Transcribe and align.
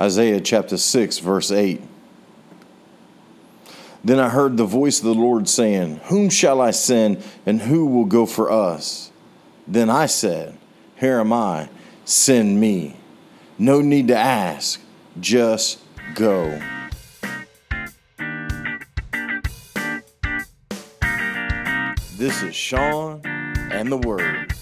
Isaiah 0.00 0.40
chapter 0.40 0.76
6, 0.76 1.18
verse 1.18 1.50
8. 1.50 1.82
Then 4.04 4.20
I 4.20 4.28
heard 4.28 4.56
the 4.56 4.64
voice 4.64 5.00
of 5.00 5.06
the 5.06 5.14
Lord 5.14 5.48
saying, 5.48 6.00
Whom 6.04 6.30
shall 6.30 6.60
I 6.60 6.70
send, 6.70 7.22
and 7.44 7.62
who 7.62 7.86
will 7.86 8.04
go 8.04 8.24
for 8.24 8.50
us? 8.50 9.10
Then 9.66 9.90
I 9.90 10.06
said, 10.06 10.56
Here 10.96 11.18
am 11.18 11.32
I, 11.32 11.68
send 12.04 12.60
me. 12.60 12.96
No 13.58 13.80
need 13.80 14.08
to 14.08 14.16
ask, 14.16 14.80
just 15.18 15.80
go. 16.14 16.62
This 22.16 22.42
is 22.42 22.54
Sean 22.54 23.20
and 23.24 23.90
the 23.90 23.98
Word. 23.98 24.52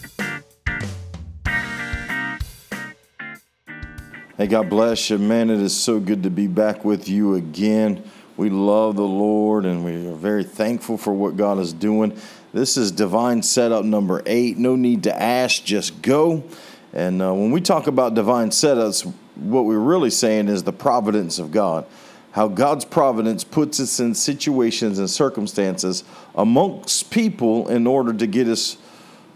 Hey, 4.39 4.49
God 4.49 4.69
bless 4.69 5.09
you, 5.09 5.17
man. 5.17 5.49
It 5.49 5.61
is 5.61 5.75
so 5.75 5.99
good 5.99 6.25
to 6.25 6.29
be 6.29 6.47
back 6.47 6.85
with 6.85 7.09
you 7.09 7.37
again. 7.37 8.05
We 8.37 8.51
love 8.51 8.97
the 8.97 9.03
Lord 9.03 9.65
and 9.65 9.83
we 9.83 10.07
are 10.09 10.15
very 10.15 10.45
thankful 10.45 10.99
for 10.99 11.15
what 11.15 11.39
God 11.39 11.59
is 11.59 11.73
doing. 11.73 12.15
This 12.53 12.77
is 12.77 12.93
divine 12.93 13.43
setup 13.43 13.87
number 13.87 14.23
eight. 14.27 14.59
No 14.59 14.77
need 14.77 15.05
to 15.05 15.23
ask, 15.23 15.65
just 15.65 16.03
go. 16.03 16.45
And 16.93 17.23
uh, 17.23 17.33
when 17.33 17.51
we 17.51 17.63
talk 17.63 17.87
about 17.87 18.13
divine 18.13 18.51
setups, 18.51 19.11
what 19.37 19.65
we're 19.65 19.79
really 19.79 20.11
saying 20.11 20.49
is 20.49 20.65
the 20.65 20.73
providence 20.73 21.39
of 21.39 21.51
God. 21.51 21.87
How 22.33 22.47
God's 22.47 22.85
providence 22.85 23.43
puts 23.43 23.81
us 23.81 24.01
in 24.01 24.15
situations 24.15 24.99
and 24.99 25.09
circumstances 25.09 26.05
amongst 26.35 27.11
people 27.11 27.69
in 27.69 27.87
order 27.87 28.13
to 28.13 28.27
get 28.27 28.49
us 28.49 28.77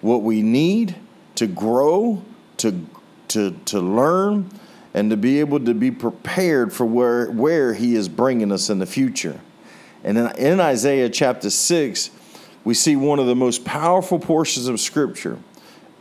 what 0.02 0.20
we 0.20 0.42
need 0.42 0.94
to 1.36 1.46
grow, 1.46 2.22
to, 2.58 2.84
to, 3.28 3.52
to 3.64 3.80
learn, 3.80 4.50
and 4.94 5.10
to 5.10 5.16
be 5.16 5.40
able 5.40 5.60
to 5.60 5.74
be 5.74 5.90
prepared 5.90 6.72
for 6.72 6.84
where, 6.84 7.30
where 7.30 7.74
He 7.74 7.94
is 7.94 8.08
bringing 8.08 8.52
us 8.52 8.70
in 8.70 8.78
the 8.78 8.86
future. 8.86 9.40
And 10.02 10.18
in, 10.18 10.36
in 10.36 10.60
Isaiah 10.60 11.08
chapter 11.08 11.50
6, 11.50 12.10
we 12.64 12.74
see 12.74 12.96
one 12.96 13.18
of 13.18 13.26
the 13.26 13.36
most 13.36 13.64
powerful 13.64 14.18
portions 14.18 14.66
of 14.66 14.80
Scripture 14.80 15.38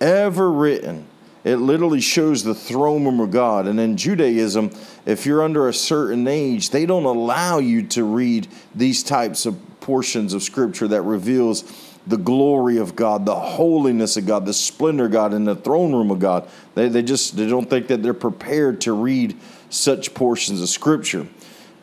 ever 0.02 0.52
written. 0.52 1.06
It 1.44 1.58
literally 1.58 2.02
shows 2.02 2.44
the 2.44 2.56
throne 2.56 3.06
room 3.06 3.20
of 3.22 3.32
God. 3.32 3.68
And 3.68 3.80
in 3.80 3.96
Judaism, 3.96 4.72
if 5.06 5.26
you're 5.26 5.42
under 5.42 5.70
a 5.70 5.74
certain 5.74 6.28
age, 6.28 6.70
they 6.70 6.86
don't 6.86 7.06
allow 7.06 7.60
you 7.60 7.84
to 7.88 8.04
read 8.04 8.48
these 8.76 9.04
types 9.04 9.46
of 9.46 9.58
portions 9.80 10.34
of 10.34 10.44
Scripture 10.44 10.88
that 10.90 11.02
reveals 11.04 11.64
the 12.10 12.18
glory 12.18 12.78
of 12.78 12.96
God, 12.96 13.26
the 13.26 13.36
holiness 13.36 14.18
of 14.18 14.26
God, 14.26 14.46
the 14.46 14.54
splendor 14.54 15.06
of 15.06 15.12
God, 15.12 15.34
and 15.34 15.48
the 15.48 15.56
throne 15.56 15.94
room 15.94 16.12
of 16.12 16.20
God. 16.20 16.50
They, 16.76 16.90
they 16.90 17.02
just 17.02 17.38
they 17.38 17.48
don't 17.48 17.70
think 17.70 17.88
that 17.88 18.04
they're 18.04 18.14
prepared 18.14 18.82
to 18.82 18.94
read 18.94 19.38
such 19.70 20.14
portions 20.14 20.62
of 20.62 20.70
Scripture 20.70 21.28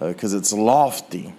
because 0.00 0.34
uh, 0.34 0.38
it's 0.38 0.52
lofty. 0.52 1.34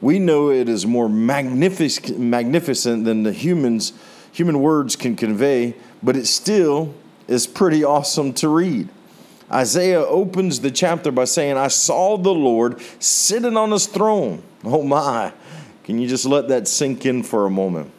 We 0.00 0.18
know 0.18 0.50
it 0.50 0.68
is 0.68 0.86
more 0.86 1.08
magnific- 1.08 2.18
magnificent 2.18 3.04
than 3.04 3.22
the 3.22 3.32
humans 3.32 3.92
human 4.36 4.60
words 4.60 4.96
can 4.96 5.16
convey, 5.16 5.74
but 6.02 6.14
it 6.14 6.26
still 6.26 6.94
is 7.26 7.46
pretty 7.46 7.82
awesome 7.82 8.34
to 8.34 8.48
read. 8.48 8.86
Isaiah 9.50 10.04
opens 10.04 10.60
the 10.60 10.70
chapter 10.70 11.10
by 11.10 11.24
saying, 11.24 11.56
I 11.56 11.68
saw 11.68 12.18
the 12.18 12.34
Lord 12.34 12.80
sitting 12.98 13.56
on 13.56 13.70
his 13.70 13.86
throne. 13.86 14.42
Oh 14.62 14.82
my. 14.82 15.32
Can 15.84 15.98
you 15.98 16.06
just 16.06 16.26
let 16.26 16.48
that 16.48 16.68
sink 16.68 17.06
in 17.06 17.22
for 17.22 17.46
a 17.46 17.50
moment? 17.50 17.90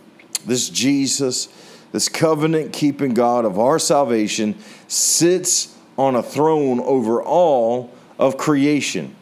This 0.47 0.69
Jesus, 0.69 1.49
this 1.91 2.09
covenant 2.09 2.73
keeping 2.73 3.13
God 3.13 3.45
of 3.45 3.59
our 3.59 3.77
salvation, 3.77 4.55
sits 4.87 5.75
on 5.97 6.15
a 6.15 6.23
throne 6.23 6.79
over 6.79 7.21
all 7.21 7.93
of 8.17 8.37
creation. 8.37 9.15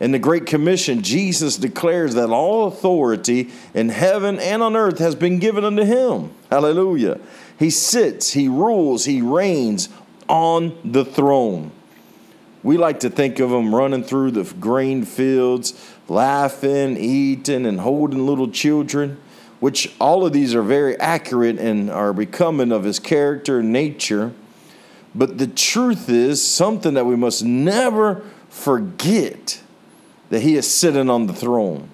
In 0.00 0.12
the 0.12 0.18
Great 0.18 0.46
Commission, 0.46 1.02
Jesus 1.02 1.56
declares 1.56 2.14
that 2.14 2.30
all 2.30 2.68
authority 2.68 3.50
in 3.74 3.88
heaven 3.88 4.38
and 4.38 4.62
on 4.62 4.76
earth 4.76 4.98
has 4.98 5.16
been 5.16 5.40
given 5.40 5.64
unto 5.64 5.82
him. 5.82 6.30
Hallelujah. 6.50 7.18
He 7.58 7.70
sits, 7.70 8.32
he 8.32 8.46
rules, 8.46 9.04
he 9.04 9.20
reigns 9.20 9.88
on 10.28 10.78
the 10.84 11.04
throne. 11.04 11.72
We 12.62 12.76
like 12.76 13.00
to 13.00 13.10
think 13.10 13.40
of 13.40 13.50
him 13.50 13.74
running 13.74 14.04
through 14.04 14.32
the 14.32 14.44
grain 14.54 15.04
fields, 15.04 15.74
laughing, 16.08 16.96
eating, 16.96 17.66
and 17.66 17.80
holding 17.80 18.26
little 18.26 18.50
children 18.50 19.18
which 19.60 19.92
all 20.00 20.24
of 20.24 20.32
these 20.32 20.54
are 20.54 20.62
very 20.62 20.98
accurate 20.98 21.58
and 21.58 21.90
are 21.90 22.12
becoming 22.12 22.72
of 22.72 22.84
his 22.84 22.98
character 22.98 23.60
and 23.60 23.72
nature. 23.72 24.32
But 25.14 25.38
the 25.38 25.46
truth 25.46 26.08
is 26.08 26.42
something 26.42 26.94
that 26.94 27.06
we 27.06 27.16
must 27.16 27.44
never 27.44 28.22
forget 28.48 29.60
that 30.30 30.40
he 30.40 30.56
is 30.56 30.70
sitting 30.70 31.10
on 31.10 31.26
the 31.26 31.32
throne. 31.32 31.88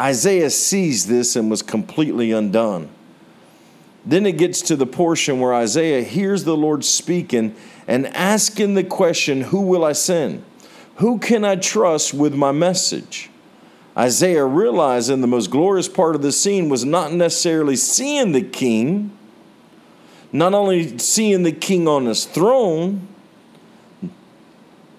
Isaiah 0.00 0.50
sees 0.50 1.06
this 1.06 1.36
and 1.36 1.50
was 1.50 1.62
completely 1.62 2.32
undone. 2.32 2.88
Then 4.04 4.26
it 4.26 4.38
gets 4.38 4.62
to 4.62 4.76
the 4.76 4.86
portion 4.86 5.40
where 5.40 5.54
Isaiah 5.54 6.02
hears 6.02 6.44
the 6.44 6.56
Lord 6.56 6.84
speaking 6.84 7.54
and 7.86 8.06
asking 8.08 8.74
the 8.74 8.84
question, 8.84 9.42
Who 9.42 9.62
will 9.62 9.84
I 9.84 9.92
send? 9.92 10.44
Who 10.96 11.18
can 11.18 11.44
I 11.44 11.56
trust 11.56 12.14
with 12.14 12.34
my 12.34 12.52
message? 12.52 13.30
Isaiah 13.98 14.44
realizing 14.44 15.20
the 15.20 15.26
most 15.26 15.50
glorious 15.50 15.88
part 15.88 16.14
of 16.14 16.22
the 16.22 16.30
scene 16.30 16.68
was 16.68 16.84
not 16.84 17.12
necessarily 17.12 17.74
seeing 17.74 18.30
the 18.30 18.42
king, 18.42 19.16
not 20.30 20.54
only 20.54 20.98
seeing 20.98 21.42
the 21.42 21.52
king 21.52 21.88
on 21.88 22.06
his 22.06 22.24
throne, 22.24 23.08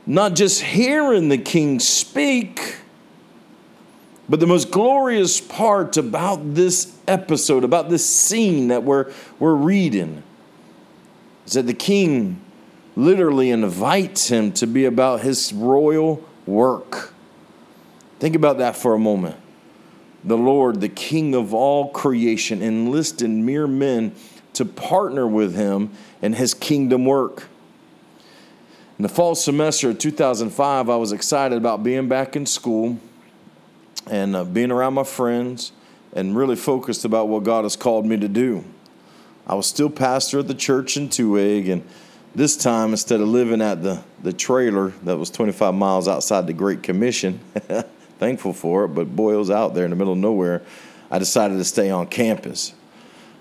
not 0.06 0.36
just 0.36 0.62
hearing 0.62 1.30
the 1.30 1.38
king 1.38 1.80
speak, 1.80 2.76
but 4.28 4.42
the 4.42 4.48
most 4.48 4.70
glorious 4.70 5.40
part 5.40 5.96
about 5.96 6.56
this 6.56 6.98
episode, 7.08 7.64
about 7.64 7.90
this 7.90 8.06
scene 8.06 8.68
that 8.68 8.84
we're, 8.84 9.12
we're 9.40 9.56
reading, 9.56 10.24
is 11.48 11.54
that 11.54 11.68
the 11.68 11.74
king 11.74 12.42
literally 12.98 13.50
invites 13.50 14.28
him 14.28 14.52
to 14.52 14.68
be 14.68 14.84
about 14.84 15.22
his 15.22 15.54
royal 15.54 16.24
work. 16.46 17.14
Think 18.19 18.35
about 18.35 18.57
that 18.57 18.75
for 18.75 18.94
a 18.94 19.00
moment. 19.00 19.38
The 20.24 20.38
Lord, 20.38 20.81
the 20.81 20.90
King 20.90 21.34
of 21.34 21.53
all 21.53 21.90
creation, 21.90 22.62
enlisted 22.62 23.30
mere 23.30 23.68
men 23.68 24.13
to 24.53 24.66
partner 24.66 25.25
with 25.25 25.56
him 25.56 25.91
in 26.22 26.34
his 26.34 26.53
kingdom 26.53 27.06
work. 27.06 27.47
In 28.97 29.03
the 29.03 29.09
fall 29.09 29.35
semester 29.35 29.91
of 29.91 30.00
2005, 30.00 30.90
I 30.90 30.96
was 30.97 31.13
excited 31.13 31.57
about 31.57 31.84
being 31.84 32.09
back 32.09 32.35
in 32.35 32.46
school 32.46 33.00
and 34.07 34.36
uh, 34.36 34.44
being 34.44 34.72
around 34.72 34.96
my 34.96 35.06
friends 35.06 35.72
and 36.12 36.36
really 36.36 36.57
focused 36.57 37.06
about 37.06 37.30
what 37.30 37.44
God 37.44 37.63
has 37.63 37.78
called 37.78 38.06
me 38.06 38.18
to 38.18 38.28
do. 38.28 38.66
I 39.47 39.56
was 39.56 39.68
still 39.68 39.90
pastor 39.90 40.40
at 40.40 40.50
the 40.50 40.53
church 40.53 40.97
in 40.97 41.07
Tuig, 41.07 41.72
and 41.72 41.88
this 42.36 42.57
time, 42.57 42.91
instead 42.91 43.22
of 43.22 43.30
living 43.30 43.62
at 43.62 43.81
the, 43.81 44.03
the 44.22 44.34
trailer 44.34 44.90
that 45.03 45.18
was 45.18 45.30
25 45.30 45.74
miles 45.74 46.09
outside 46.09 46.46
the 46.46 46.53
Great 46.53 46.84
Commission, 46.84 47.40
thankful 48.19 48.53
for 48.53 48.85
it, 48.85 48.90
but 48.90 49.16
boy, 49.16 49.34
it 49.34 49.38
was 49.38 49.50
out 49.50 49.74
there 49.74 49.85
in 49.85 49.90
the 49.90 49.96
middle 49.96 50.13
of 50.13 50.19
nowhere. 50.19 50.62
I 51.09 51.18
decided 51.18 51.57
to 51.57 51.63
stay 51.63 51.90
on 51.90 52.07
campus. 52.07 52.74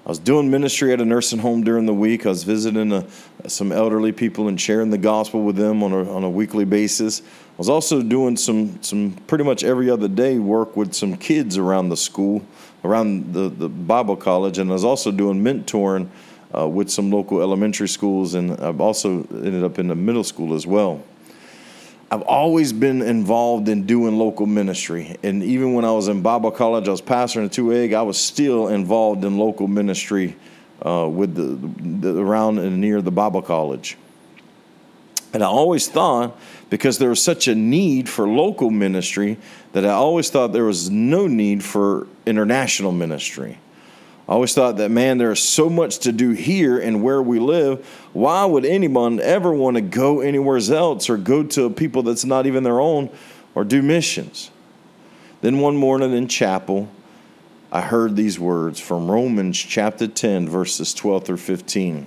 I 0.06 0.09
was 0.09 0.19
doing 0.19 0.50
ministry 0.50 0.94
at 0.94 1.03
a 1.03 1.05
nursing 1.05 1.41
home 1.41 1.65
during 1.65 1.84
the 1.84 1.93
week. 1.93 2.25
I 2.25 2.31
was 2.31 2.44
visiting 2.44 2.93
a, 2.93 3.05
uh, 3.44 3.49
some 3.49 3.72
elderly 3.72 4.12
people 4.12 4.49
and 4.49 4.59
sharing 4.59 4.89
the 4.89 4.97
gospel 4.97 5.43
with 5.43 5.56
them 5.56 5.83
on 5.83 5.93
a, 5.93 6.11
on 6.11 6.25
a 6.25 6.31
weekly 6.31 6.65
basis. 6.65 7.21
I 7.21 7.59
was 7.59 7.69
also 7.69 8.00
doing 8.00 8.37
some, 8.37 8.83
some 8.83 9.12
pretty 9.27 9.44
much 9.44 9.65
every 9.65 9.91
other 9.91 10.09
day 10.09 10.39
work 10.39 10.77
with 10.77 10.95
some 10.95 11.16
kids 11.16 11.59
around 11.59 11.91
the 11.91 11.97
school, 11.97 12.43
around 12.84 13.34
the, 13.34 13.50
the 13.50 13.69
Bible 13.69 14.16
college, 14.16 14.56
and 14.56 14.71
I 14.71 14.72
was 14.72 14.84
also 14.84 15.10
doing 15.10 15.43
mentoring 15.43 16.09
uh, 16.56 16.66
with 16.66 16.89
some 16.89 17.10
local 17.10 17.43
elementary 17.43 17.89
schools, 17.89 18.33
and 18.33 18.53
I've 18.60 18.81
also 18.81 19.25
ended 19.31 19.62
up 19.62 19.78
in 19.78 19.89
the 19.89 19.95
middle 19.95 20.25
school 20.25 20.55
as 20.55 20.66
well. 20.66 21.03
I've 22.11 22.23
always 22.23 22.73
been 22.73 23.03
involved 23.03 23.69
in 23.69 23.84
doing 23.84 24.19
local 24.19 24.47
ministry. 24.47 25.16
And 25.22 25.43
even 25.43 25.75
when 25.75 25.84
I 25.84 25.93
was 25.93 26.09
in 26.09 26.22
Bible 26.22 26.51
college, 26.51 26.89
I 26.89 26.91
was 26.91 27.03
pastoring 27.03 27.47
a 27.47 27.49
Tuig, 27.49 27.95
I 27.95 28.03
was 28.03 28.16
still 28.16 28.69
involved 28.69 29.25
in 29.25 29.37
local 29.37 29.69
ministry 29.69 30.34
uh, 30.84 31.07
with 31.10 31.34
the, 31.34 31.59
the, 32.01 32.19
around 32.19 32.59
and 32.59 32.81
near 32.81 33.03
the 33.03 33.10
Bible 33.10 33.43
college. 33.43 33.99
And 35.34 35.43
I 35.43 35.47
always 35.47 35.89
thought, 35.89 36.39
because 36.71 36.97
there 36.97 37.10
was 37.10 37.22
such 37.22 37.47
a 37.47 37.55
need 37.55 38.09
for 38.09 38.27
local 38.27 38.71
ministry, 38.71 39.37
that 39.72 39.84
I 39.84 39.91
always 39.91 40.31
thought 40.31 40.54
there 40.54 40.65
was 40.65 40.89
no 40.89 41.27
need 41.27 41.63
for 41.63 42.07
international 42.25 42.93
ministry. 42.93 43.59
I 44.28 44.33
always 44.33 44.53
thought 44.53 44.77
that, 44.77 44.91
man, 44.91 45.16
there's 45.16 45.42
so 45.42 45.71
much 45.71 46.01
to 46.01 46.13
do 46.13 46.33
here 46.33 46.78
and 46.78 47.03
where 47.03 47.22
we 47.22 47.39
live. 47.39 47.86
Why 48.13 48.45
would 48.45 48.66
anyone 48.66 49.21
ever 49.21 49.54
want 49.54 49.77
to 49.77 49.80
go 49.80 50.21
anywhere 50.21 50.59
else 50.71 51.09
or 51.09 51.16
go 51.16 51.42
to 51.45 51.71
people 51.71 52.03
that's 52.03 52.27
not 52.27 52.47
even 52.47 52.63
their 52.63 52.78
own 52.78 53.09
or 53.54 53.65
do 53.65 53.80
missions? 53.80 54.51
Then 55.41 55.60
one 55.60 55.77
morning 55.77 56.13
in 56.13 56.28
chapel, 56.28 56.91
I 57.72 57.80
heard 57.80 58.16
these 58.16 58.39
words 58.39 58.78
from 58.78 59.10
Romans 59.10 59.57
chapter 59.57 60.07
10, 60.07 60.47
verses 60.47 60.92
12 60.92 61.25
through 61.25 61.36
15. 61.39 62.07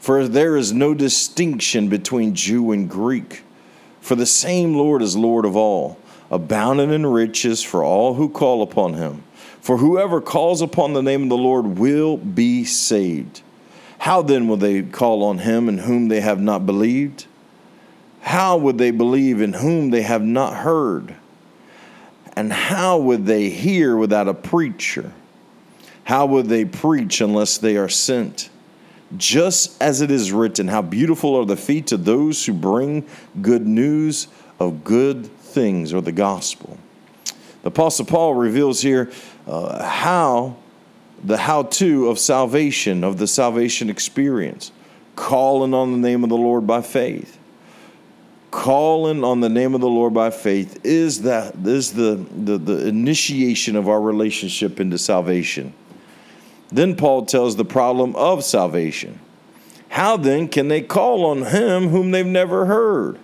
For 0.00 0.26
there 0.26 0.56
is 0.56 0.72
no 0.72 0.92
distinction 0.92 1.88
between 1.88 2.34
Jew 2.34 2.72
and 2.72 2.90
Greek, 2.90 3.42
For 4.00 4.16
the 4.16 4.26
same 4.26 4.74
Lord 4.74 5.02
is 5.02 5.16
Lord 5.16 5.44
of 5.44 5.54
all, 5.54 6.00
abounding 6.32 6.92
in 6.92 7.06
riches 7.06 7.62
for 7.62 7.84
all 7.84 8.14
who 8.14 8.28
call 8.28 8.62
upon 8.62 8.94
him. 8.94 9.22
For 9.62 9.76
whoever 9.76 10.20
calls 10.20 10.60
upon 10.60 10.92
the 10.92 11.02
name 11.02 11.22
of 11.22 11.28
the 11.28 11.36
Lord 11.36 11.78
will 11.78 12.16
be 12.16 12.64
saved. 12.64 13.42
How 13.98 14.20
then 14.20 14.48
will 14.48 14.56
they 14.56 14.82
call 14.82 15.22
on 15.22 15.38
him 15.38 15.68
in 15.68 15.78
whom 15.78 16.08
they 16.08 16.20
have 16.20 16.40
not 16.40 16.66
believed? 16.66 17.26
How 18.22 18.56
would 18.56 18.76
they 18.76 18.90
believe 18.90 19.40
in 19.40 19.52
whom 19.52 19.90
they 19.90 20.02
have 20.02 20.22
not 20.22 20.56
heard? 20.56 21.14
And 22.34 22.52
how 22.52 22.98
would 22.98 23.26
they 23.26 23.50
hear 23.50 23.96
without 23.96 24.26
a 24.26 24.34
preacher? 24.34 25.12
How 26.04 26.26
would 26.26 26.46
they 26.46 26.64
preach 26.64 27.20
unless 27.20 27.58
they 27.58 27.76
are 27.76 27.88
sent? 27.88 28.50
Just 29.16 29.80
as 29.80 30.00
it 30.00 30.10
is 30.10 30.32
written, 30.32 30.66
How 30.66 30.82
beautiful 30.82 31.36
are 31.36 31.44
the 31.44 31.56
feet 31.56 31.92
of 31.92 32.04
those 32.04 32.44
who 32.44 32.52
bring 32.52 33.06
good 33.40 33.64
news 33.64 34.26
of 34.58 34.82
good 34.82 35.26
things 35.26 35.92
or 35.92 36.00
the 36.00 36.10
gospel. 36.10 36.78
The 37.62 37.68
Apostle 37.68 38.06
Paul 38.06 38.34
reveals 38.34 38.80
here 38.80 39.10
uh, 39.46 39.82
how 39.82 40.56
the 41.24 41.36
how 41.36 41.64
to 41.64 42.08
of 42.08 42.18
salvation, 42.18 43.04
of 43.04 43.18
the 43.18 43.26
salvation 43.26 43.88
experience, 43.88 44.72
calling 45.16 45.74
on 45.74 45.92
the 45.92 45.98
name 45.98 46.24
of 46.24 46.30
the 46.30 46.36
Lord 46.36 46.66
by 46.66 46.82
faith. 46.82 47.38
Calling 48.50 49.24
on 49.24 49.40
the 49.40 49.48
name 49.48 49.74
of 49.74 49.80
the 49.80 49.88
Lord 49.88 50.12
by 50.12 50.28
faith 50.28 50.84
is 50.84 51.22
that 51.22 51.54
is 51.66 51.92
the, 51.92 52.16
the, 52.36 52.58
the 52.58 52.86
initiation 52.86 53.76
of 53.76 53.88
our 53.88 54.00
relationship 54.00 54.78
into 54.78 54.98
salvation. 54.98 55.72
Then 56.70 56.96
Paul 56.96 57.24
tells 57.24 57.56
the 57.56 57.64
problem 57.64 58.14
of 58.14 58.44
salvation. 58.44 59.20
How 59.88 60.16
then 60.16 60.48
can 60.48 60.68
they 60.68 60.82
call 60.82 61.26
on 61.26 61.42
him 61.42 61.88
whom 61.88 62.10
they've 62.10 62.26
never 62.26 62.66
heard? 62.66 63.18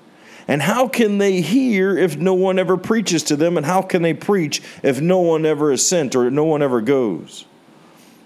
And 0.49 0.63
how 0.63 0.89
can 0.89 1.19
they 1.19 1.43
hear 1.43 1.97
if 1.97 2.17
no 2.17 2.33
one 2.33 2.59
ever 2.59 2.79
preaches 2.79 3.23
to 3.25 3.37
them? 3.37 3.59
And 3.59 3.67
how 3.67 3.83
can 3.83 4.01
they 4.01 4.15
preach 4.15 4.63
if 4.83 4.99
no 4.99 5.21
one 5.21 5.45
ever 5.45 5.71
is 5.71 5.87
sent 5.87 6.17
or 6.17 6.31
no 6.31 6.45
one 6.45 6.63
ever 6.63 6.81
goes? 6.81 7.45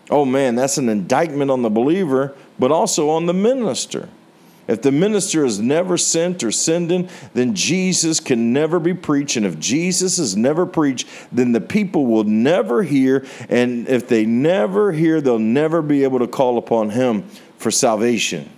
Oh 0.08 0.24
man, 0.24 0.54
that's 0.54 0.78
an 0.78 0.88
indictment 0.88 1.50
on 1.50 1.62
the 1.62 1.70
believer, 1.70 2.34
but 2.58 2.70
also 2.70 3.10
on 3.10 3.26
the 3.26 3.34
minister. 3.34 4.08
If 4.68 4.82
the 4.82 4.92
minister 4.92 5.44
is 5.44 5.58
never 5.58 5.98
sent 5.98 6.44
or 6.44 6.52
sending, 6.52 7.08
then 7.34 7.54
Jesus 7.54 8.20
can 8.20 8.52
never 8.52 8.78
be 8.78 8.94
preached. 8.94 9.36
And 9.36 9.44
if 9.44 9.58
Jesus 9.58 10.20
is 10.20 10.36
never 10.36 10.66
preached, 10.66 11.08
then 11.32 11.50
the 11.50 11.60
people 11.60 12.06
will 12.06 12.24
never 12.24 12.84
hear. 12.84 13.26
And 13.48 13.88
if 13.88 14.06
they 14.06 14.24
never 14.24 14.92
hear, 14.92 15.20
they'll 15.20 15.40
never 15.40 15.82
be 15.82 16.04
able 16.04 16.20
to 16.20 16.28
call 16.28 16.58
upon 16.58 16.90
him 16.90 17.24
for 17.58 17.72
salvation. 17.72 18.48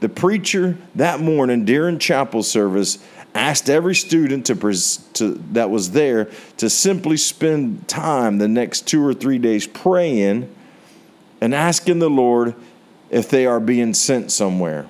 The 0.00 0.08
preacher 0.08 0.78
that 0.94 1.20
morning 1.20 1.64
during 1.64 1.98
chapel 1.98 2.42
service 2.42 2.98
asked 3.34 3.70
every 3.70 3.94
student 3.94 4.46
to, 4.46 4.54
to, 5.14 5.34
that 5.52 5.70
was 5.70 5.92
there 5.92 6.30
to 6.56 6.68
simply 6.68 7.16
spend 7.16 7.86
time 7.86 8.38
the 8.38 8.48
next 8.48 8.88
two 8.88 9.04
or 9.04 9.14
three 9.14 9.38
days 9.38 9.66
praying 9.66 10.52
and 11.40 11.54
asking 11.54 11.98
the 11.98 12.10
Lord 12.10 12.54
if 13.10 13.28
they 13.28 13.46
are 13.46 13.60
being 13.60 13.94
sent 13.94 14.32
somewhere. 14.32 14.86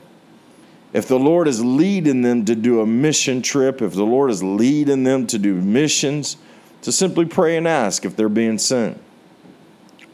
If 0.93 1.07
the 1.07 1.19
Lord 1.19 1.47
is 1.49 1.65
leading 1.65 2.23
them 2.23 2.45
to 2.47 2.55
do 2.55 2.81
a 2.81 2.87
mission 2.87 3.43
trip, 3.43 3.81
if 3.81 3.95
the 3.95 4.05
Lord 4.05 4.31
is 4.31 4.43
leading 4.43 5.05
them 5.05 5.27
to 5.29 5.39
do 5.39 5.55
missions, 5.55 6.37
to 6.83 6.91
simply 6.91 7.27
pray 7.27 7.57
and 7.57 7.69
ask 7.69 8.05
if 8.05 8.17
they're 8.17 8.29
being 8.29 8.59
sent. 8.59 9.01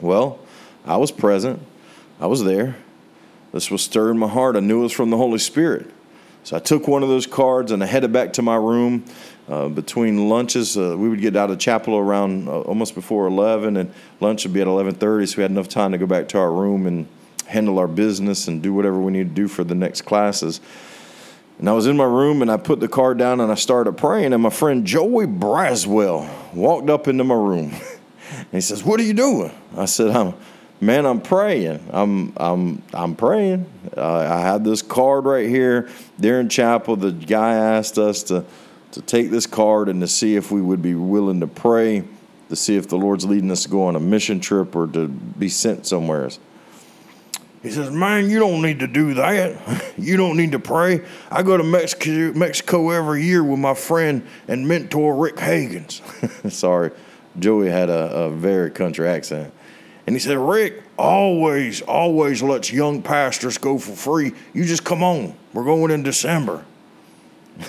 Well, 0.01 0.39
I 0.85 0.97
was 0.97 1.11
present, 1.11 1.63
I 2.21 2.27
was 2.27 2.45
there. 2.45 2.77
This 3.57 3.71
was 3.71 3.81
stirring 3.81 4.19
my 4.19 4.29
heart. 4.29 4.55
I 4.55 4.61
knew 4.61 4.81
it 4.81 4.83
was 4.83 4.93
from 4.93 5.09
the 5.09 5.17
Holy 5.17 5.39
Spirit. 5.39 5.91
So 6.45 6.57
I 6.57 6.59
took 6.59 6.87
one 6.87 7.03
of 7.03 7.09
those 7.09 7.27
cards 7.27 7.73
and 7.73 7.83
I 7.83 7.87
headed 7.87 8.13
back 8.13 8.35
to 8.35 8.43
my 8.43 8.57
room. 8.57 9.07
Uh, 9.49 9.69
between 9.69 10.29
lunches, 10.29 10.77
uh, 10.77 10.95
we 10.99 11.09
would 11.09 11.23
get 11.23 11.37
out 11.37 11.51
of 11.51 11.59
chapel 11.59 11.97
around 11.97 12.49
uh, 12.49 12.61
almost 12.61 12.95
before 12.95 13.27
11, 13.27 13.79
and 13.79 13.95
lunch 14.21 14.45
would 14.45 14.53
be 14.53 14.61
at 14.61 14.67
11:30. 14.67 15.27
So 15.27 15.37
we 15.39 15.43
had 15.43 15.51
enough 15.51 15.71
time 15.71 15.93
to 15.93 15.99
go 15.99 16.05
back 16.05 16.29
to 16.29 16.39
our 16.39 16.53
room 16.53 16.87
and 16.87 17.07
handle 17.47 17.79
our 17.79 17.89
business 17.89 18.47
and 18.47 18.63
do 18.63 18.75
whatever 18.75 18.99
we 18.99 19.11
need 19.11 19.31
to 19.31 19.35
do 19.35 19.49
for 19.49 19.65
the 19.65 19.75
next 19.75 20.03
classes. 20.03 20.61
And 21.59 21.67
I 21.67 21.73
was 21.73 21.87
in 21.87 21.97
my 21.97 22.05
room 22.05 22.43
and 22.43 22.51
I 22.51 22.59
put 22.59 22.81
the 22.81 22.89
card 22.89 23.17
down 23.17 23.41
and 23.41 23.51
I 23.51 23.55
started 23.55 23.97
praying. 23.97 24.35
And 24.35 24.43
my 24.43 24.51
friend 24.51 24.87
Joey 24.87 25.27
Braswell 25.27 26.29
walked 26.53 26.91
up 26.91 27.09
into 27.09 27.25
my 27.25 27.35
room 27.35 27.73
and 27.73 28.49
he 28.53 28.61
says, 28.61 28.85
"What 28.85 29.01
are 29.01 29.05
you 29.05 29.15
doing?" 29.15 29.51
I 29.75 29.87
said, 29.87 30.11
"I'm." 30.11 30.35
Man, 30.81 31.07
I'm 31.07 31.21
praying. 31.21 31.87
I'm 31.91 32.33
I'm 32.37 32.83
I'm 32.93 33.17
praying. 33.17 33.67
Uh, 33.97 34.19
I 34.19 34.41
have 34.41 34.65
this 34.65 34.83
card 34.83 35.25
right 35.25 35.49
here 35.49 35.89
during 36.21 36.49
chapel. 36.49 36.97
The 36.97 37.13
guy 37.13 37.55
asked 37.55 37.99
us 37.99 38.23
to 38.25 38.45
to 38.93 39.03
take 39.03 39.31
this 39.31 39.47
card 39.47 39.89
and 39.89 40.01
to 40.01 40.09
see 40.09 40.37
if 40.37 40.51
we 40.51 40.61
would 40.61 40.83
be 40.83 40.95
willing 40.95 41.41
to 41.41 41.47
pray, 41.47 42.05
to 42.49 42.57
see 42.57 42.77
if 42.77 42.89
the 42.89 42.97
Lord's 42.97 43.25
leading 43.25 43.51
us 43.51 43.65
to 43.65 43.69
go 43.69 43.85
on 43.85 43.97
a 43.97 44.01
mission 44.01 44.41
trip 44.41 44.75
or 44.75 44.87
to 44.89 45.09
be 45.09 45.49
sent 45.49 45.87
somewhere. 45.87 46.31
He 47.63 47.71
says, 47.71 47.91
"Man, 47.91 48.31
you 48.31 48.39
don't 48.39 48.63
need 48.63 48.81
to 48.81 48.87
do 48.87 49.15
that. 49.15 49.85
You 49.99 50.19
don't 50.19 50.37
need 50.37 50.53
to 50.53 50.59
pray. 50.59 51.01
I 51.31 51.43
go 51.43 51.57
to 51.57 51.65
Mexico, 51.65 52.39
Mexico 52.39 52.91
every 52.91 53.25
year 53.25 53.43
with 53.43 53.59
my 53.59 53.73
friend 53.73 54.27
and 54.47 54.69
mentor 54.69 55.17
Rick 55.17 55.37
Hagens." 55.37 56.03
Sorry, 56.53 56.91
Joey 57.39 57.71
had 57.71 57.89
a, 57.89 58.13
a 58.13 58.31
very 58.31 58.71
country 58.71 59.09
accent. 59.09 59.55
And 60.07 60.15
he 60.15 60.21
said, 60.21 60.39
Rick 60.39 60.83
always, 60.97 61.83
always 61.83 62.43
lets 62.43 62.73
young 62.73 63.03
pastors 63.03 63.59
go 63.59 63.79
for 63.79 63.93
free. 63.93 64.33
You 64.53 64.65
just 64.65 64.85
come 64.85 65.03
on. 65.03 65.35
We're 65.53 65.65
going 65.65 65.91
in 65.91 66.03
December. 66.03 66.65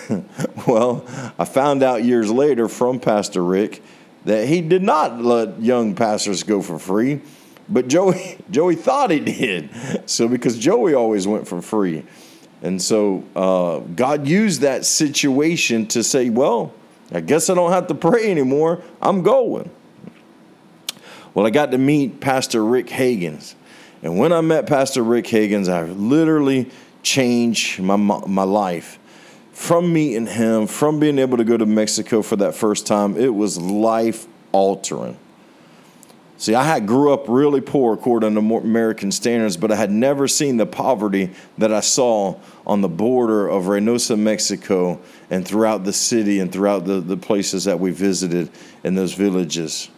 well, 0.67 1.03
I 1.39 1.45
found 1.45 1.81
out 1.81 2.03
years 2.03 2.29
later 2.29 2.67
from 2.67 2.99
Pastor 2.99 3.43
Rick 3.43 3.81
that 4.25 4.47
he 4.47 4.61
did 4.61 4.83
not 4.83 5.21
let 5.21 5.61
young 5.61 5.95
pastors 5.95 6.43
go 6.43 6.61
for 6.61 6.77
free, 6.77 7.21
but 7.69 7.87
Joey, 7.87 8.37
Joey 8.51 8.75
thought 8.75 9.09
he 9.09 9.19
did. 9.19 9.69
So, 10.05 10.27
because 10.27 10.59
Joey 10.59 10.93
always 10.93 11.27
went 11.27 11.47
for 11.47 11.61
free. 11.61 12.03
And 12.61 12.81
so 12.81 13.23
uh, 13.35 13.79
God 13.79 14.27
used 14.27 14.61
that 14.61 14.85
situation 14.85 15.87
to 15.87 16.03
say, 16.03 16.29
well, 16.29 16.73
I 17.11 17.21
guess 17.21 17.49
I 17.49 17.53
don't 17.53 17.71
have 17.71 17.87
to 17.87 17.95
pray 17.95 18.29
anymore. 18.29 18.81
I'm 19.01 19.21
going. 19.21 19.69
Well, 21.37 21.45
I 21.45 21.51
got 21.51 21.69
to 21.69 21.77
meet 21.77 22.19
Pastor 22.19 22.65
Rick 22.65 22.87
Hagins. 22.87 23.53
And 24.01 24.17
when 24.17 24.33
I 24.33 24.41
met 24.41 24.65
Pastor 24.65 25.03
Rick 25.03 25.25
Hagins, 25.25 25.69
I 25.69 25.83
literally 25.83 26.71
changed 27.03 27.79
my, 27.79 27.95
my 27.95 28.41
life. 28.41 28.97
From 29.51 29.93
meeting 29.93 30.25
him, 30.25 30.65
from 30.65 30.99
being 30.99 31.19
able 31.19 31.37
to 31.37 31.43
go 31.43 31.55
to 31.55 31.67
Mexico 31.67 32.23
for 32.23 32.37
that 32.37 32.55
first 32.55 32.87
time, 32.87 33.15
it 33.17 33.35
was 33.35 33.59
life 33.59 34.25
altering. 34.51 35.15
See, 36.37 36.55
I 36.55 36.63
had 36.63 36.87
grew 36.87 37.13
up 37.13 37.25
really 37.27 37.61
poor 37.61 37.93
according 37.93 38.33
to 38.33 38.39
American 38.39 39.11
standards, 39.11 39.57
but 39.57 39.71
I 39.71 39.75
had 39.75 39.91
never 39.91 40.27
seen 40.27 40.57
the 40.57 40.65
poverty 40.65 41.29
that 41.59 41.71
I 41.71 41.81
saw 41.81 42.39
on 42.65 42.81
the 42.81 42.89
border 42.89 43.47
of 43.47 43.65
Reynosa, 43.65 44.17
Mexico, 44.17 44.99
and 45.29 45.47
throughout 45.47 45.83
the 45.83 45.93
city 45.93 46.39
and 46.39 46.51
throughout 46.51 46.85
the, 46.85 46.99
the 46.99 47.15
places 47.15 47.65
that 47.65 47.79
we 47.79 47.91
visited 47.91 48.49
in 48.83 48.95
those 48.95 49.13
villages. 49.13 49.89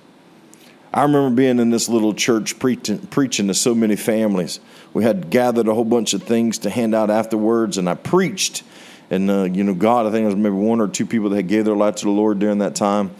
I 0.91 1.03
remember 1.03 1.36
being 1.36 1.60
in 1.60 1.69
this 1.69 1.88
little 1.88 2.13
church 2.13 2.58
preaching, 2.58 3.00
preaching 3.08 3.48
to 3.48 3.53
so 3.53 3.75
many 3.75 3.96
families. 3.96 4.60
We 4.93 5.03
had 5.03 5.29
gathered 5.29 5.67
a 5.67 5.74
whole 5.74 5.86
bunch 5.86 6.13
of 6.13 6.24
things 6.24 6.58
to 6.60 6.69
hand 6.69 6.96
out 6.96 7.12
afterwards, 7.12 7.77
and 7.77 7.88
I 7.88 7.93
preached. 7.93 8.63
And, 9.12 9.29
uh, 9.29 9.43
you 9.43 9.63
know, 9.63 9.75
God, 9.75 10.08
I 10.08 10.12
think 10.12 10.24
there 10.24 10.36
was 10.36 10.36
maybe 10.36 10.55
one 10.55 10.81
or 10.81 10.88
two 10.88 11.05
people 11.05 11.29
that 11.29 11.36
had 11.36 11.48
gave 11.48 11.65
their 11.65 11.75
life 11.75 11.96
to 11.98 12.05
the 12.05 12.12
Lord 12.12 12.39
during 12.39 12.60
that 12.60 12.75
time. 12.75 13.12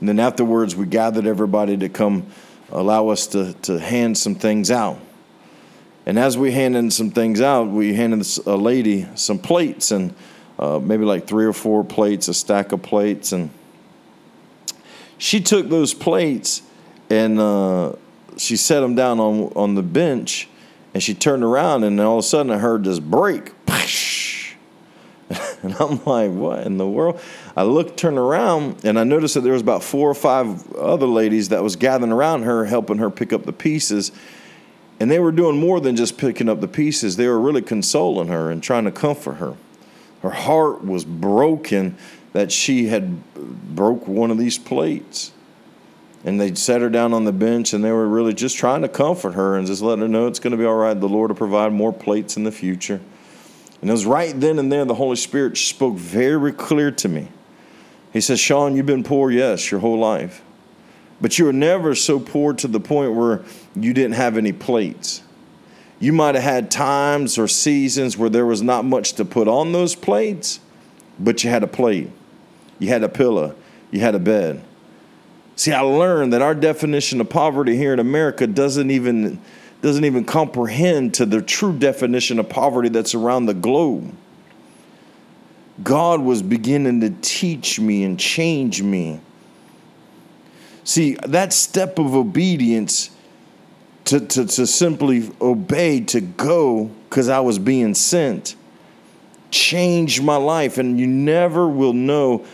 And 0.00 0.08
then 0.08 0.18
afterwards, 0.20 0.74
we 0.74 0.86
gathered 0.86 1.26
everybody 1.26 1.76
to 1.76 1.88
come 1.88 2.26
allow 2.70 3.08
us 3.08 3.26
to, 3.28 3.52
to 3.62 3.78
hand 3.78 4.16
some 4.16 4.34
things 4.34 4.70
out. 4.70 4.98
And 6.06 6.18
as 6.18 6.38
we 6.38 6.52
handed 6.52 6.92
some 6.92 7.10
things 7.10 7.40
out, 7.42 7.68
we 7.68 7.92
handed 7.92 8.26
a 8.46 8.56
lady 8.56 9.06
some 9.14 9.38
plates 9.38 9.90
and 9.90 10.14
uh, 10.58 10.78
maybe 10.78 11.04
like 11.04 11.26
three 11.26 11.44
or 11.44 11.52
four 11.52 11.84
plates, 11.84 12.28
a 12.28 12.34
stack 12.34 12.72
of 12.72 12.82
plates. 12.82 13.32
And 13.32 13.50
she 15.18 15.40
took 15.40 15.68
those 15.68 15.92
plates 15.92 16.62
and 17.10 17.38
uh, 17.38 17.92
she 18.36 18.56
set 18.56 18.82
him 18.82 18.94
down 18.94 19.20
on 19.20 19.52
on 19.54 19.74
the 19.74 19.82
bench, 19.82 20.48
and 20.94 21.02
she 21.02 21.14
turned 21.14 21.44
around, 21.44 21.84
and 21.84 22.00
all 22.00 22.18
of 22.18 22.24
a 22.24 22.26
sudden 22.26 22.52
I 22.52 22.58
heard 22.58 22.84
this 22.84 22.98
break, 22.98 23.52
and 25.62 25.74
I'm 25.78 26.02
like, 26.04 26.30
what 26.30 26.66
in 26.66 26.78
the 26.78 26.88
world? 26.88 27.20
I 27.56 27.64
looked, 27.64 27.98
turned 27.98 28.18
around, 28.18 28.84
and 28.84 28.98
I 28.98 29.04
noticed 29.04 29.34
that 29.34 29.40
there 29.40 29.52
was 29.52 29.62
about 29.62 29.82
four 29.82 30.08
or 30.08 30.14
five 30.14 30.72
other 30.74 31.06
ladies 31.06 31.50
that 31.50 31.62
was 31.62 31.76
gathering 31.76 32.12
around 32.12 32.44
her, 32.44 32.64
helping 32.64 32.98
her 32.98 33.10
pick 33.10 33.32
up 33.32 33.44
the 33.44 33.52
pieces. 33.52 34.12
And 35.00 35.10
they 35.10 35.18
were 35.18 35.32
doing 35.32 35.60
more 35.60 35.80
than 35.80 35.94
just 35.96 36.18
picking 36.18 36.48
up 36.48 36.60
the 36.60 36.68
pieces. 36.68 37.16
They 37.16 37.28
were 37.28 37.38
really 37.38 37.62
consoling 37.62 38.28
her 38.28 38.50
and 38.50 38.62
trying 38.62 38.84
to 38.84 38.90
comfort 38.90 39.34
her. 39.34 39.56
Her 40.22 40.30
heart 40.30 40.84
was 40.84 41.04
broken 41.04 41.96
that 42.32 42.50
she 42.50 42.86
had 42.86 43.22
broke 43.34 44.08
one 44.08 44.30
of 44.30 44.38
these 44.38 44.58
plates 44.58 45.32
and 46.24 46.40
they 46.40 46.54
set 46.54 46.80
her 46.80 46.90
down 46.90 47.12
on 47.12 47.24
the 47.24 47.32
bench 47.32 47.72
and 47.72 47.84
they 47.84 47.92
were 47.92 48.08
really 48.08 48.34
just 48.34 48.56
trying 48.56 48.82
to 48.82 48.88
comfort 48.88 49.32
her 49.32 49.56
and 49.56 49.66
just 49.66 49.82
letting 49.82 50.02
her 50.02 50.08
know 50.08 50.26
it's 50.26 50.40
going 50.40 50.50
to 50.50 50.56
be 50.56 50.64
all 50.64 50.74
right. 50.74 50.98
The 50.98 51.08
Lord 51.08 51.30
will 51.30 51.36
provide 51.36 51.72
more 51.72 51.92
plates 51.92 52.36
in 52.36 52.44
the 52.44 52.52
future. 52.52 53.00
And 53.80 53.88
it 53.88 53.92
was 53.92 54.04
right 54.04 54.38
then 54.38 54.58
and 54.58 54.72
there 54.72 54.84
the 54.84 54.94
Holy 54.94 55.16
Spirit 55.16 55.56
spoke 55.56 55.96
very 55.96 56.52
clear 56.52 56.90
to 56.90 57.08
me. 57.08 57.28
He 58.12 58.20
says, 58.20 58.40
Sean, 58.40 58.74
you've 58.74 58.86
been 58.86 59.04
poor, 59.04 59.30
yes, 59.30 59.70
your 59.70 59.80
whole 59.80 59.98
life. 59.98 60.42
But 61.20 61.38
you 61.38 61.44
were 61.44 61.52
never 61.52 61.94
so 61.94 62.18
poor 62.18 62.52
to 62.54 62.68
the 62.68 62.80
point 62.80 63.14
where 63.14 63.44
you 63.76 63.92
didn't 63.92 64.14
have 64.14 64.36
any 64.36 64.52
plates. 64.52 65.22
You 66.00 66.12
might 66.12 66.36
have 66.36 66.44
had 66.44 66.70
times 66.70 67.38
or 67.38 67.48
seasons 67.48 68.16
where 68.16 68.30
there 68.30 68.46
was 68.46 68.62
not 68.62 68.84
much 68.84 69.14
to 69.14 69.24
put 69.24 69.48
on 69.48 69.72
those 69.72 69.94
plates, 69.94 70.60
but 71.18 71.42
you 71.42 71.50
had 71.50 71.64
a 71.64 71.66
plate, 71.66 72.10
you 72.78 72.88
had 72.88 73.02
a 73.02 73.08
pillow, 73.08 73.56
you 73.90 74.00
had 74.00 74.14
a 74.14 74.20
bed. 74.20 74.62
See, 75.58 75.72
I 75.72 75.80
learned 75.80 76.34
that 76.34 76.40
our 76.40 76.54
definition 76.54 77.20
of 77.20 77.30
poverty 77.30 77.76
here 77.76 77.92
in 77.92 77.98
America 77.98 78.46
doesn't 78.46 78.92
even 78.92 79.40
doesn't 79.82 80.04
even 80.04 80.24
comprehend 80.24 81.14
to 81.14 81.26
the 81.26 81.42
true 81.42 81.76
definition 81.76 82.38
of 82.38 82.48
poverty 82.48 82.90
that's 82.90 83.12
around 83.12 83.46
the 83.46 83.54
globe. 83.54 84.14
God 85.82 86.20
was 86.20 86.42
beginning 86.42 87.00
to 87.00 87.10
teach 87.22 87.80
me 87.80 88.04
and 88.04 88.20
change 88.20 88.84
me. 88.84 89.20
See, 90.84 91.16
that 91.26 91.52
step 91.52 91.98
of 91.98 92.14
obedience 92.14 93.10
to, 94.04 94.20
to, 94.20 94.46
to 94.46 94.64
simply 94.64 95.28
obey, 95.40 96.02
to 96.02 96.20
go 96.20 96.84
because 97.08 97.28
I 97.28 97.40
was 97.40 97.58
being 97.58 97.94
sent, 97.94 98.54
changed 99.50 100.22
my 100.22 100.36
life. 100.36 100.78
And 100.78 101.00
you 101.00 101.08
never 101.08 101.68
will 101.68 101.92
know 101.94 102.46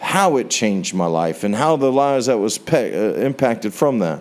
how 0.00 0.38
it 0.38 0.50
changed 0.50 0.94
my 0.94 1.06
life 1.06 1.44
and 1.44 1.54
how 1.54 1.76
the 1.76 1.92
lives 1.92 2.26
that 2.26 2.38
was 2.38 2.58
pe- 2.58 2.92
uh, 2.92 3.14
impacted 3.20 3.72
from 3.72 3.98
that. 4.00 4.20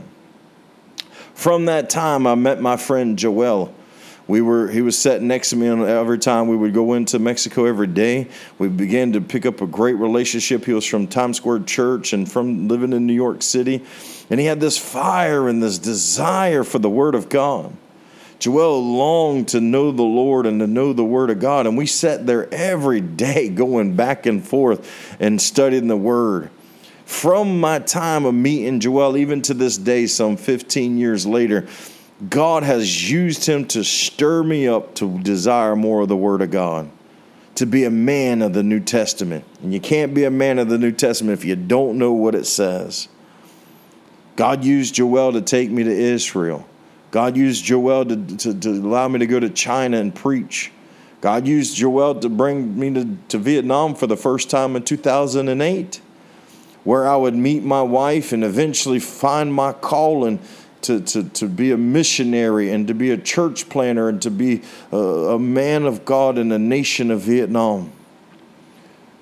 From 1.34 1.66
that 1.66 1.90
time, 1.90 2.28
I 2.28 2.36
met 2.36 2.62
my 2.62 2.76
friend 2.76 3.18
Joel. 3.18 3.74
We 4.28 4.42
were 4.42 4.68
he 4.68 4.84
was 4.84 4.96
sitting 4.96 5.28
next 5.28 5.50
to 5.50 5.56
me 5.56 5.68
every 5.68 6.20
time 6.20 6.48
we 6.48 6.56
would 6.56 6.74
go 6.74 6.94
into 6.94 7.18
Mexico 7.18 7.66
every 7.66 7.88
day. 7.88 8.28
We 8.60 8.68
began 8.68 9.14
to 9.14 9.22
pick 9.22 9.46
up 9.46 9.62
a 9.62 9.66
great 9.66 9.96
relationship. 9.96 10.66
He 10.66 10.74
was 10.74 10.86
from 10.86 11.08
Times 11.08 11.38
Square 11.38 11.62
Church 11.62 12.14
and 12.14 12.32
from 12.32 12.68
living 12.68 12.94
in 12.94 13.08
New 13.08 13.14
York 13.14 13.42
City, 13.42 13.84
and 14.30 14.40
he 14.40 14.46
had 14.46 14.60
this 14.60 14.78
fire 14.78 15.50
and 15.50 15.64
this 15.64 15.80
desire 15.80 16.64
for 16.64 16.78
the 16.78 16.90
Word 16.90 17.16
of 17.16 17.30
God. 17.30 17.74
Joel 18.40 18.82
longed 18.82 19.50
to 19.50 19.62
know 19.62 19.92
the 19.92 20.02
Lord 20.02 20.46
and 20.46 20.60
to 20.62 20.68
know 20.68 20.94
the 20.94 21.04
Word 21.04 21.30
of 21.30 21.40
God, 21.40 21.68
and 21.68 21.78
we 21.78 21.86
sat 21.86 22.26
there 22.26 22.52
every 22.54 23.02
day 23.02 23.50
going 23.50 23.96
back 23.96 24.26
and 24.26 24.46
forth 24.46 25.18
and 25.20 25.42
studying 25.42 25.88
the 25.88 25.98
Word 25.98 26.50
from 27.10 27.60
my 27.60 27.80
time 27.80 28.24
of 28.26 28.36
meeting 28.36 28.80
Joel, 28.80 29.18
even 29.18 29.42
to 29.42 29.56
this 29.56 29.80
day, 29.80 30.06
some 30.06 30.38
15 30.38 31.00
years 31.00 31.26
later, 31.26 31.68
God 32.30 32.62
has 32.62 33.10
used 33.10 33.48
him 33.48 33.66
to 33.70 33.84
stir 33.84 34.44
me 34.44 34.68
up 34.68 34.94
to 34.96 35.18
desire 35.18 35.76
more 35.76 36.02
of 36.02 36.08
the 36.08 36.16
Word 36.16 36.44
of 36.44 36.52
God, 36.52 36.88
to 37.56 37.66
be 37.66 37.84
a 37.84 37.90
man 37.90 38.44
of 38.44 38.54
the 38.54 38.62
New 38.62 38.80
Testament. 38.80 39.44
And 39.64 39.74
you 39.74 39.80
can't 39.80 40.14
be 40.14 40.24
a 40.24 40.30
man 40.30 40.60
of 40.60 40.70
the 40.70 40.78
New 40.78 40.92
Testament 40.92 41.40
if 41.40 41.44
you 41.44 41.56
don't 41.56 41.98
know 41.98 42.14
what 42.14 42.36
it 42.36 42.46
says. 42.46 43.08
God 44.36 44.64
used 44.64 44.94
Joel 44.94 45.34
to 45.34 45.42
take 45.42 45.72
me 45.72 45.84
to 45.84 45.92
Israel. 45.92 46.68
God 47.12 47.36
used 47.36 47.64
Joel 47.64 48.06
to, 48.06 48.38
to, 48.38 48.54
to 48.54 48.70
allow 48.70 49.08
me 49.08 49.20
to 49.20 49.28
go 49.28 49.40
to 49.40 49.50
China 49.50 49.98
and 49.98 50.14
preach. 50.14 50.72
God 51.22 51.48
used 51.48 51.76
Joel 51.76 52.16
to 52.16 52.30
bring 52.30 52.80
me 52.80 52.94
to, 52.94 53.18
to 53.30 53.38
Vietnam 53.38 53.96
for 53.96 54.08
the 54.08 54.18
first 54.18 54.50
time 54.50 54.76
in 54.76 54.84
2008 54.84 56.02
where 56.84 57.08
I 57.08 57.16
would 57.16 57.36
meet 57.36 57.64
my 57.64 57.82
wife 57.82 58.32
and 58.32 58.44
eventually 58.44 59.00
find 59.00 59.54
my 59.54 59.74
calling 59.74 60.40
to, 60.82 61.02
to, 61.02 61.24
to 61.30 61.48
be 61.48 61.72
a 61.72 61.78
missionary 61.78 62.72
and 62.72 62.88
to 62.88 62.94
be 62.94 63.12
a 63.12 63.18
church 63.18 63.68
planter 63.70 64.08
and 64.08 64.22
to 64.22 64.32
be 64.32 64.62
a, 64.92 64.98
a 64.98 65.40
man 65.40 65.84
of 65.84 66.06
God 66.06 66.38
in 66.38 66.50
the 66.50 66.60
nation 66.60 67.12
of 67.12 67.22
Vietnam. 67.22 67.92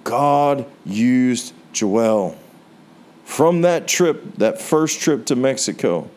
God 0.03 0.65
used 0.85 1.53
Joel. 1.73 2.37
From 3.25 3.61
that 3.63 3.87
trip, 3.87 4.37
that 4.37 4.61
first 4.61 5.01
trip 5.01 5.25
to 5.25 5.35
Mexico, 5.35 6.09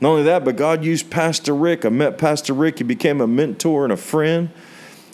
not 0.00 0.10
only 0.10 0.22
that, 0.24 0.44
but 0.44 0.56
God 0.56 0.84
used 0.84 1.10
Pastor 1.10 1.54
Rick. 1.54 1.84
I 1.84 1.88
met 1.88 2.18
Pastor 2.18 2.52
Rick. 2.52 2.78
He 2.78 2.84
became 2.84 3.20
a 3.20 3.26
mentor 3.26 3.84
and 3.84 3.92
a 3.92 3.96
friend. 3.96 4.50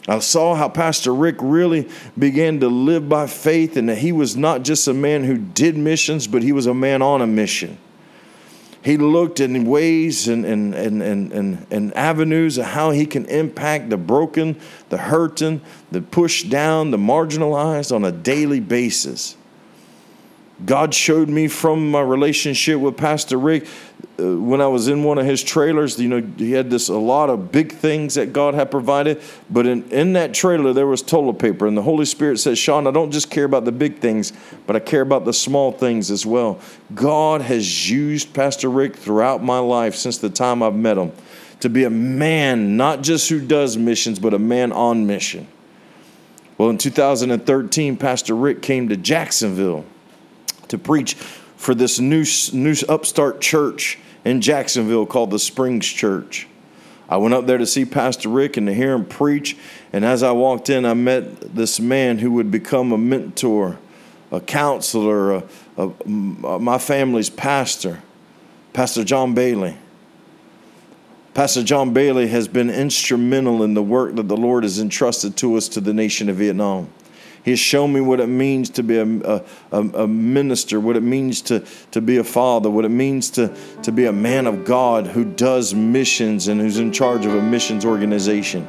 I 0.07 0.19
saw 0.19 0.53
how 0.53 0.69
Pastor 0.69 1.13
Rick 1.13 1.37
really 1.39 1.89
began 2.17 2.59
to 2.59 2.67
live 2.67 3.09
by 3.09 3.25
faith 3.25 3.75
and 3.75 3.89
that 3.89 3.97
he 3.97 4.11
was 4.11 4.37
not 4.37 4.63
just 4.63 4.87
a 4.87 4.93
man 4.93 5.23
who 5.23 5.37
did 5.37 5.75
missions, 5.75 6.27
but 6.27 6.43
he 6.43 6.51
was 6.51 6.67
a 6.67 6.73
man 6.75 7.01
on 7.01 7.21
a 7.21 7.27
mission. 7.27 7.79
He 8.83 8.97
looked 8.97 9.39
in 9.39 9.65
ways 9.65 10.27
and, 10.27 10.45
and, 10.45 10.75
and, 10.75 11.01
and, 11.01 11.33
and, 11.33 11.67
and 11.71 11.97
avenues 11.97 12.59
of 12.59 12.65
how 12.65 12.91
he 12.91 13.07
can 13.07 13.25
impact 13.25 13.89
the 13.89 13.97
broken, 13.97 14.59
the 14.89 14.97
hurting, 14.97 15.61
the 15.91 16.03
pushed 16.03 16.51
down, 16.51 16.91
the 16.91 16.97
marginalized 16.97 17.93
on 17.93 18.05
a 18.05 18.11
daily 18.11 18.59
basis. 18.59 19.37
God 20.63 20.93
showed 20.93 21.27
me 21.27 21.49
from 21.49 21.91
my 21.91 21.99
relationship 21.99 22.79
with 22.79 22.95
Pastor 22.95 23.37
Rick 23.37 23.67
uh, 24.17 24.37
when 24.37 24.61
I 24.61 24.67
was 24.67 24.87
in 24.87 25.03
one 25.03 25.17
of 25.17 25.25
his 25.25 25.43
trailers. 25.43 25.99
You 25.99 26.07
know, 26.07 26.21
he 26.37 26.53
had 26.53 26.69
this 26.69 26.87
a 26.87 26.97
lot 26.97 27.29
of 27.29 27.51
big 27.51 27.73
things 27.73 28.15
that 28.15 28.31
God 28.31 28.53
had 28.53 28.71
provided, 28.71 29.21
but 29.49 29.65
in, 29.65 29.83
in 29.91 30.13
that 30.13 30.33
trailer 30.33 30.71
there 30.71 30.87
was 30.87 31.01
toilet 31.01 31.39
paper, 31.39 31.67
and 31.67 31.75
the 31.75 31.81
Holy 31.81 32.05
Spirit 32.05 32.39
says, 32.39 32.57
Sean, 32.57 32.87
I 32.87 32.91
don't 32.91 33.11
just 33.11 33.29
care 33.29 33.43
about 33.43 33.65
the 33.65 33.73
big 33.73 33.99
things, 33.99 34.31
but 34.65 34.77
I 34.77 34.79
care 34.79 35.01
about 35.01 35.25
the 35.25 35.33
small 35.33 35.73
things 35.73 36.09
as 36.09 36.25
well. 36.25 36.61
God 36.93 37.41
has 37.41 37.89
used 37.89 38.33
Pastor 38.33 38.69
Rick 38.69 38.95
throughout 38.95 39.43
my 39.43 39.59
life 39.59 39.95
since 39.95 40.19
the 40.19 40.29
time 40.29 40.63
I've 40.63 40.75
met 40.75 40.97
him 40.97 41.11
to 41.59 41.69
be 41.69 41.83
a 41.83 41.89
man, 41.89 42.77
not 42.77 43.01
just 43.01 43.27
who 43.27 43.45
does 43.45 43.75
missions, 43.75 44.19
but 44.19 44.33
a 44.33 44.39
man 44.39 44.71
on 44.71 45.05
mission. 45.05 45.47
Well, 46.57 46.69
in 46.69 46.77
2013, 46.77 47.97
Pastor 47.97 48.35
Rick 48.35 48.61
came 48.61 48.87
to 48.87 48.95
Jacksonville 48.95 49.85
to 50.77 50.83
preach 50.83 51.15
for 51.55 51.73
this 51.73 51.99
new, 51.99 52.25
new 52.53 52.75
upstart 52.89 53.41
church 53.41 53.97
in 54.23 54.41
Jacksonville 54.41 55.05
called 55.05 55.31
the 55.31 55.39
Springs 55.39 55.85
Church. 55.85 56.47
I 57.07 57.17
went 57.17 57.33
up 57.33 57.45
there 57.45 57.57
to 57.57 57.67
see 57.67 57.85
Pastor 57.85 58.29
Rick 58.29 58.57
and 58.57 58.67
to 58.67 58.73
hear 58.73 58.93
him 58.93 59.05
preach. 59.05 59.55
And 59.93 60.03
as 60.03 60.23
I 60.23 60.31
walked 60.31 60.69
in, 60.69 60.85
I 60.85 60.95
met 60.95 61.55
this 61.55 61.79
man 61.79 62.17
who 62.17 62.31
would 62.31 62.49
become 62.49 62.91
a 62.91 62.97
mentor, 62.97 63.77
a 64.31 64.41
counselor, 64.41 65.35
a, 65.35 65.43
a, 65.77 65.89
a, 65.89 66.59
my 66.59 66.79
family's 66.79 67.29
pastor, 67.29 68.01
Pastor 68.73 69.03
John 69.03 69.33
Bailey. 69.35 69.77
Pastor 71.35 71.63
John 71.63 71.93
Bailey 71.93 72.27
has 72.29 72.47
been 72.47 72.69
instrumental 72.69 73.61
in 73.61 73.73
the 73.73 73.83
work 73.83 74.15
that 74.15 74.27
the 74.27 74.37
Lord 74.37 74.63
has 74.63 74.79
entrusted 74.79 75.37
to 75.37 75.55
us 75.57 75.67
to 75.69 75.81
the 75.81 75.93
nation 75.93 76.29
of 76.29 76.37
Vietnam. 76.37 76.89
He's 77.45 77.59
shown 77.59 77.93
me 77.93 78.01
what 78.01 78.19
it 78.19 78.25
means 78.25 78.71
to 78.71 78.81
be 78.81 78.97
a, 78.97 79.05
a, 79.05 79.43
a, 79.71 80.07
minister, 80.07 80.79
what 80.79 80.97
it 80.97 81.03
means 81.03 81.43
to, 81.43 81.63
to 81.91 82.01
be 82.01 82.17
a 82.17 82.23
father, 82.23 82.71
what 82.71 82.85
it 82.85 82.89
means 82.89 83.29
to, 83.31 83.55
to 83.83 83.91
be 83.91 84.07
a 84.07 84.11
man 84.11 84.47
of 84.47 84.65
God 84.65 85.05
who 85.05 85.23
does 85.23 85.75
missions 85.75 86.47
and 86.47 86.59
who's 86.59 86.79
in 86.79 86.91
charge 86.91 87.27
of 87.27 87.35
a 87.35 87.41
missions 87.43 87.85
organization. 87.85 88.67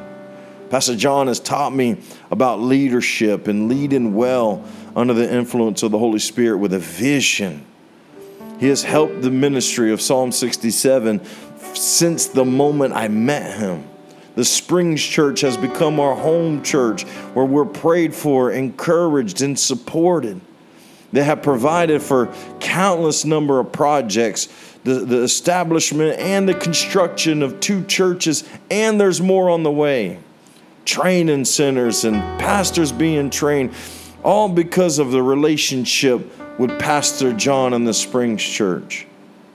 Pastor 0.69 0.95
John 0.95 1.25
has 1.25 1.39
taught 1.39 1.73
me 1.73 1.97
about 2.29 2.59
leadership 2.59 3.47
and 3.47 3.67
leading 3.67 4.13
well 4.13 4.63
under 4.95 5.15
the 5.15 5.33
influence 5.33 5.81
of 5.81 5.89
the 5.89 5.97
Holy 5.97 6.19
Spirit 6.19 6.57
with 6.57 6.71
a 6.71 6.79
vision. 6.79 7.65
He 8.59 8.67
has 8.67 8.83
helped 8.83 9.23
the 9.23 9.31
ministry 9.31 9.91
of 9.91 10.01
Psalm 10.01 10.31
67 10.31 11.25
since 11.73 12.27
the 12.27 12.45
moment 12.45 12.93
I 12.93 13.07
met 13.07 13.57
him. 13.57 13.87
The 14.37 14.45
Springs 14.45 15.01
Church 15.01 15.41
has 15.41 15.57
become 15.57 15.99
our 15.99 16.13
home 16.13 16.61
church 16.61 17.05
where 17.33 17.43
we're 17.43 17.65
prayed 17.65 18.13
for, 18.13 18.51
encouraged, 18.51 19.41
and 19.41 19.57
supported. 19.57 20.39
They 21.11 21.23
have 21.23 21.41
provided 21.41 22.03
for 22.03 22.31
countless 22.59 23.25
number 23.25 23.59
of 23.59 23.71
projects, 23.71 24.47
the, 24.83 24.99
the 24.99 25.23
establishment 25.23 26.19
and 26.19 26.47
the 26.47 26.53
construction 26.53 27.41
of 27.41 27.59
two 27.59 27.83
churches, 27.85 28.47
and 28.69 29.01
there's 29.01 29.19
more 29.19 29.49
on 29.49 29.63
the 29.63 29.71
way. 29.71 30.19
Training 30.85 31.45
centers 31.45 32.03
and 32.05 32.21
pastors 32.39 32.91
being 32.91 33.31
trained, 33.31 33.73
all 34.23 34.49
because 34.49 34.99
of 34.99 35.09
the 35.09 35.23
relationship 35.23 36.59
with 36.59 36.77
Pastor 36.79 37.33
John 37.33 37.73
and 37.73 37.87
the 37.87 37.93
Springs 37.93 38.43
Church. 38.43 39.07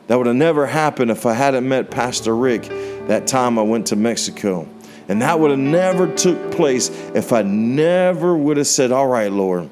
That 0.08 0.18
would 0.18 0.26
have 0.26 0.34
never 0.34 0.66
happened 0.66 1.12
if 1.12 1.24
I 1.24 1.34
hadn't 1.34 1.68
met 1.68 1.88
Pastor 1.88 2.34
Rick 2.34 2.62
that 3.06 3.28
time 3.28 3.60
I 3.60 3.62
went 3.62 3.86
to 3.86 3.96
Mexico. 3.96 4.68
And 5.08 5.22
that 5.22 5.38
would 5.38 5.50
have 5.50 5.60
never 5.60 6.12
took 6.14 6.52
place 6.52 6.88
if 7.14 7.32
I 7.32 7.42
never 7.42 8.36
would 8.36 8.56
have 8.56 8.66
said, 8.66 8.92
All 8.92 9.08
right, 9.08 9.30
Lord, 9.30 9.68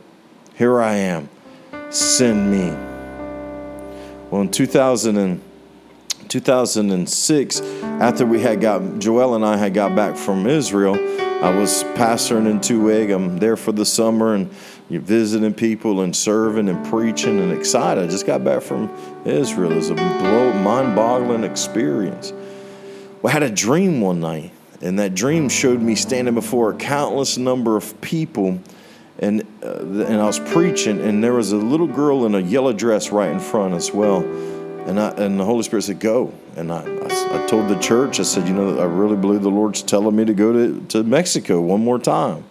here 0.55 0.81
I 0.81 0.95
am. 0.95 1.29
Send 1.91 2.51
me. 2.51 2.71
Well, 4.31 4.43
in 4.43 4.51
2000 4.51 5.17
and, 5.17 5.43
2006, 6.29 7.61
after 7.83 8.25
we 8.25 8.41
had 8.41 8.61
got, 8.61 9.01
Joel 9.01 9.35
and 9.35 9.45
I 9.45 9.57
had 9.57 9.75
got 9.75 9.97
back 9.97 10.17
from 10.17 10.47
Israel, 10.47 10.95
I 11.45 11.57
was 11.57 11.83
pastoring 11.95 12.49
in 12.49 12.61
Tuig. 12.61 13.13
I'm 13.13 13.39
there 13.39 13.57
for 13.57 13.73
the 13.73 13.85
summer 13.85 14.35
and 14.35 14.53
you're 14.89 15.03
visiting 15.03 15.53
people 15.53 16.03
and 16.03 16.15
serving 16.15 16.69
and 16.69 16.87
preaching 16.87 17.41
and 17.41 17.53
excited. 17.53 18.05
I 18.05 18.07
just 18.07 18.27
got 18.27 18.45
back 18.45 18.63
from 18.63 18.95
Israel. 19.25 19.73
It 19.73 19.77
was 19.77 19.91
a 19.91 19.95
blow, 19.95 20.53
mind 20.53 20.95
boggling 20.95 21.43
experience. 21.43 22.33
We 23.23 23.33
had 23.33 23.43
a 23.43 23.51
dream 23.51 24.01
one 24.01 24.21
night 24.21 24.53
And 24.81 24.99
that 24.99 25.15
dream 25.15 25.49
showed 25.49 25.81
me 25.81 25.95
standing 25.95 26.35
before 26.35 26.71
a 26.71 26.77
countless 26.77 27.37
number 27.37 27.77
of 27.77 28.01
people, 28.01 28.59
and 29.19 29.43
uh, 29.63 29.81
and 29.81 30.21
I 30.21 30.27
was 30.27 30.39
preaching, 30.39 31.01
and 31.01 31.23
there 31.23 31.35
was 31.35 31.53
a 31.53 31.57
little 31.57 31.87
girl 31.87 32.25
in 32.25 32.35
a 32.35 32.41
yellow 32.41 32.73
dress 32.73 33.11
right 33.11 33.31
in 33.31 33.41
front 33.41 33.75
as 33.75 33.93
well. 33.93 34.25
And, 34.87 34.99
I, 34.99 35.11
and 35.11 35.39
the 35.39 35.45
Holy 35.45 35.63
Spirit 35.63 35.83
said, 35.83 36.01
Go. 36.01 36.33
And 36.57 36.73
I, 36.73 36.81
I, 36.83 37.45
I 37.45 37.47
told 37.47 37.69
the 37.69 37.79
church, 37.79 38.19
I 38.19 38.23
said, 38.23 38.49
You 38.49 38.55
know, 38.55 38.79
I 38.79 38.85
really 38.85 39.17
believe 39.17 39.43
the 39.43 39.51
Lord's 39.51 39.83
telling 39.83 40.17
me 40.17 40.25
to 40.25 40.33
go 40.33 40.53
to, 40.53 40.85
to 40.89 41.05
Mexico 41.05 41.61
one 41.61 41.85
more 41.85 41.99
time. 41.99 42.45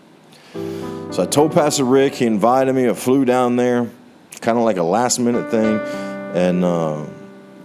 So 0.53 1.23
I 1.23 1.25
told 1.25 1.53
Pastor 1.53 1.83
Rick, 1.83 2.15
he 2.15 2.25
invited 2.25 2.73
me. 2.73 2.87
I 2.87 2.93
flew 2.93 3.25
down 3.25 3.55
there, 3.55 3.89
kind 4.41 4.57
of 4.57 4.63
like 4.63 4.77
a 4.77 4.83
last 4.83 5.19
minute 5.19 5.49
thing. 5.49 5.79
And 6.35 6.63
uh, 6.63 7.05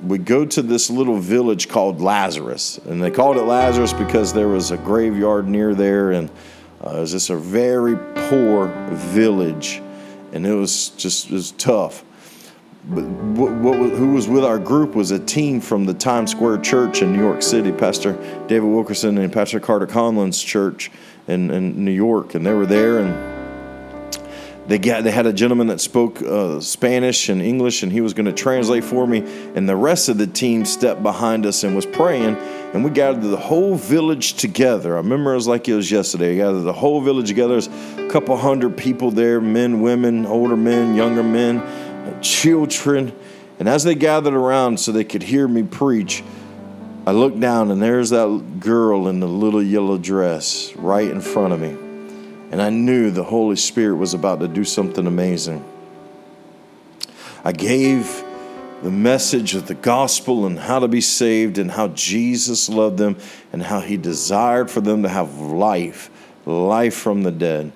we 0.07 0.19
go 0.19 0.45
to 0.45 0.63
this 0.63 0.91
little 0.91 1.19
village 1.19 1.69
called 1.69 2.01
Lazarus. 2.01 2.79
And 2.79 3.03
they 3.03 3.11
called 3.11 3.37
it 3.37 3.43
Lazarus 3.43 3.93
because 3.93 4.33
there 4.33 4.49
was 4.49 4.71
a 4.71 4.77
graveyard 4.77 5.49
near 5.49 5.75
there. 5.75 6.13
And 6.13 6.31
uh, 6.85 6.97
it 6.97 7.01
was 7.01 7.13
just 7.13 7.31
a 7.31 7.37
very 7.37 7.97
poor 8.29 8.69
village. 8.93 9.83
And 10.33 10.47
it 10.47 10.55
was 10.55 10.91
just 10.91 11.31
it 11.31 11.33
was 11.33 11.53
tough 11.53 12.05
but 12.87 13.05
what, 13.05 13.53
what, 13.53 13.91
who 13.93 14.13
was 14.13 14.29
with 14.29 14.45
our 14.45 14.59
group 14.59 14.95
was 14.95 15.11
a 15.11 15.19
team 15.19 15.61
from 15.61 15.87
the 15.87 15.95
Times 15.95 16.31
Square 16.31 16.59
Church 16.59 17.01
in 17.01 17.13
New 17.13 17.19
York 17.19 17.43
City, 17.43 17.73
Pastor 17.73 18.13
David 18.47 18.67
Wilkerson 18.67 19.17
and 19.17 19.33
Pastor 19.33 19.59
Carter 19.59 19.87
Conlon's 19.87 20.43
church 20.43 20.91
in, 21.27 21.51
in 21.51 21.83
New 21.83 21.93
York, 21.93 22.35
and 22.35 22.45
they 22.45 22.53
were 22.53 22.67
there 22.67 22.99
and 22.99 23.34
they 24.67 24.79
got 24.79 25.05
they 25.05 25.11
had 25.11 25.27
a 25.27 25.33
gentleman 25.33 25.67
that 25.67 25.81
spoke 25.81 26.23
uh, 26.23 26.61
Spanish 26.61 27.29
and 27.29 27.43
English, 27.43 27.83
and 27.83 27.93
he 27.93 28.01
was 28.01 28.15
going 28.15 28.27
to 28.27 28.33
translate 28.33 28.85
for 28.85 29.07
me. 29.07 29.19
And 29.55 29.69
the 29.69 29.77
rest 29.77 30.09
of 30.09 30.19
the 30.19 30.27
team 30.27 30.65
stepped 30.65 31.03
behind 31.03 31.45
us 31.47 31.65
and 31.65 31.77
was 31.77 31.87
praying. 31.87 32.37
And 32.75 32.83
we 32.83 32.91
gathered 32.91 33.23
the 33.23 33.37
whole 33.37 33.77
village 33.77 34.35
together. 34.35 34.95
I 34.95 34.97
remember 34.97 35.33
it 35.33 35.37
was 35.37 35.47
like 35.47 35.69
it 35.69 35.75
was 35.75 35.91
yesterday. 35.91 36.31
We 36.31 36.37
gathered 36.39 36.63
the 36.63 36.73
whole 36.73 37.01
village 37.01 37.29
together. 37.29 37.61
There's 37.61 37.69
a 37.99 38.09
couple 38.11 38.37
hundred 38.37 38.77
people 38.77 39.11
there: 39.11 39.41
men, 39.41 39.81
women, 39.81 40.27
older 40.27 40.57
men, 40.57 40.95
younger 40.95 41.23
men 41.23 41.63
children. 42.21 43.13
And 43.59 43.69
as 43.69 43.85
they 43.85 43.95
gathered 43.95 44.35
around 44.35 44.81
so 44.81 44.93
they 44.93 45.05
could 45.05 45.23
hear 45.23 45.47
me 45.47 45.63
preach, 45.63 46.25
I 47.07 47.13
looked 47.13 47.39
down 47.39 47.71
and 47.71 47.83
there's 47.83 48.11
that 48.11 48.61
girl 48.61 49.09
in 49.09 49.21
the 49.21 49.29
little 49.29 49.63
yellow 49.63 49.99
dress 49.99 50.75
right 50.77 51.09
in 51.09 51.21
front 51.21 51.53
of 51.53 51.61
me. 51.61 51.84
And 52.55 52.63
I 52.63 52.71
knew 52.71 53.11
the 53.11 53.25
Holy 53.25 53.57
Spirit 53.57 53.97
was 53.97 54.15
about 54.15 54.39
to 54.39 54.47
do 54.47 54.63
something 54.63 55.09
amazing. 55.09 55.65
I 57.43 57.51
gave 57.51 58.23
the 58.81 58.93
message 58.93 59.57
of 59.57 59.67
the 59.67 59.75
gospel 59.75 60.47
and 60.47 60.57
how 60.57 60.79
to 60.79 60.87
be 60.87 61.01
saved 61.01 61.59
and 61.59 61.69
how 61.69 61.89
Jesus 61.89 62.69
loved 62.69 62.97
them 62.97 63.17
and 63.53 63.61
how 63.61 63.81
he 63.81 63.97
desired 63.97 64.71
for 64.71 64.81
them 64.81 65.03
to 65.03 65.09
have 65.09 65.37
life, 65.41 66.11
life 66.47 66.95
from 66.95 67.25
the 67.25 67.33
dead. 67.33 67.73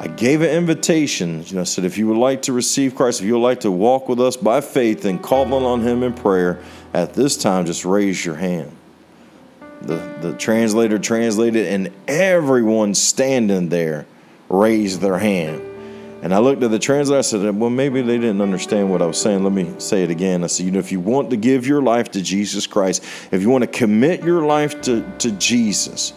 I 0.00 0.08
gave 0.08 0.42
an 0.42 0.50
invitation. 0.50 1.44
You 1.46 1.54
know, 1.54 1.60
I 1.60 1.64
said, 1.64 1.84
if 1.84 1.96
you 1.96 2.08
would 2.08 2.18
like 2.18 2.42
to 2.42 2.52
receive 2.52 2.96
Christ, 2.96 3.20
if 3.20 3.26
you 3.28 3.34
would 3.34 3.46
like 3.46 3.60
to 3.60 3.70
walk 3.70 4.08
with 4.08 4.20
us 4.20 4.36
by 4.36 4.60
faith 4.60 5.04
and 5.04 5.22
call 5.22 5.54
on 5.64 5.82
Him 5.82 6.02
in 6.02 6.12
prayer, 6.12 6.60
at 6.92 7.14
this 7.14 7.36
time, 7.36 7.66
just 7.66 7.84
raise 7.84 8.26
your 8.26 8.34
hand. 8.34 8.77
The, 9.82 9.96
the 10.20 10.34
translator 10.34 10.98
translated, 10.98 11.66
and 11.66 11.92
everyone 12.06 12.94
standing 12.94 13.68
there 13.68 14.06
raised 14.48 15.00
their 15.00 15.18
hand. 15.18 15.62
And 16.20 16.34
I 16.34 16.38
looked 16.38 16.64
at 16.64 16.72
the 16.72 16.80
translator. 16.80 17.18
I 17.18 17.22
said, 17.22 17.56
Well, 17.56 17.70
maybe 17.70 18.02
they 18.02 18.18
didn't 18.18 18.40
understand 18.40 18.90
what 18.90 19.00
I 19.00 19.06
was 19.06 19.20
saying. 19.20 19.44
Let 19.44 19.52
me 19.52 19.72
say 19.78 20.02
it 20.02 20.10
again. 20.10 20.42
I 20.42 20.48
said, 20.48 20.66
You 20.66 20.72
know, 20.72 20.80
if 20.80 20.90
you 20.90 20.98
want 20.98 21.30
to 21.30 21.36
give 21.36 21.66
your 21.66 21.80
life 21.80 22.10
to 22.12 22.22
Jesus 22.22 22.66
Christ, 22.66 23.04
if 23.30 23.40
you 23.40 23.50
want 23.50 23.62
to 23.62 23.68
commit 23.68 24.24
your 24.24 24.42
life 24.42 24.80
to, 24.82 25.08
to 25.18 25.30
Jesus, 25.32 26.12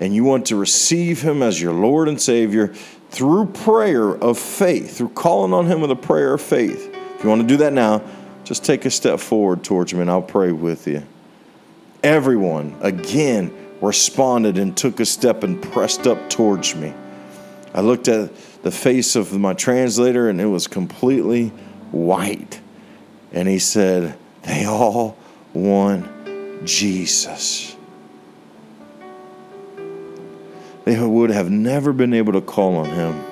and 0.00 0.14
you 0.14 0.24
want 0.24 0.46
to 0.46 0.56
receive 0.56 1.20
Him 1.20 1.42
as 1.42 1.60
your 1.60 1.74
Lord 1.74 2.08
and 2.08 2.20
Savior, 2.20 2.68
through 3.10 3.46
prayer 3.46 4.10
of 4.10 4.38
faith, 4.38 4.96
through 4.96 5.10
calling 5.10 5.52
on 5.52 5.66
Him 5.66 5.82
with 5.82 5.90
a 5.90 5.96
prayer 5.96 6.34
of 6.34 6.40
faith. 6.40 6.94
If 7.16 7.22
you 7.22 7.28
want 7.28 7.42
to 7.42 7.46
do 7.46 7.58
that 7.58 7.72
now, 7.72 8.02
just 8.44 8.64
take 8.64 8.84
a 8.86 8.90
step 8.90 9.20
forward 9.20 9.62
towards 9.62 9.92
Him 9.92 10.00
and 10.00 10.10
I'll 10.10 10.22
pray 10.22 10.52
with 10.52 10.86
you. 10.86 11.02
Everyone, 12.04 12.76
again, 12.82 13.50
responded 13.80 14.58
and 14.58 14.76
took 14.76 15.00
a 15.00 15.06
step 15.06 15.42
and 15.42 15.62
pressed 15.62 16.06
up 16.06 16.28
towards 16.28 16.76
me. 16.76 16.92
I 17.72 17.80
looked 17.80 18.08
at 18.08 18.30
the 18.62 18.70
face 18.70 19.16
of 19.16 19.32
my 19.32 19.54
translator 19.54 20.28
and 20.28 20.38
it 20.38 20.44
was 20.44 20.66
completely 20.66 21.48
white. 21.92 22.60
And 23.32 23.48
he 23.48 23.58
said, 23.58 24.18
They 24.42 24.66
all 24.66 25.16
want 25.54 26.66
Jesus. 26.66 27.74
They 30.84 31.00
would 31.00 31.30
have 31.30 31.50
never 31.50 31.94
been 31.94 32.12
able 32.12 32.34
to 32.34 32.42
call 32.42 32.76
on 32.76 32.90
him 32.90 33.24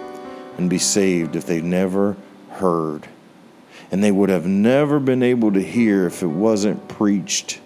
and 0.56 0.70
be 0.70 0.78
saved 0.78 1.36
if 1.36 1.44
they 1.44 1.60
never 1.60 2.16
heard. 2.52 3.06
And 3.90 4.02
they 4.02 4.12
would 4.12 4.30
have 4.30 4.46
never 4.46 4.98
been 4.98 5.22
able 5.22 5.52
to 5.52 5.60
hear 5.60 6.06
if 6.06 6.22
it 6.22 6.28
wasn't 6.28 6.88
preached. 6.88 7.60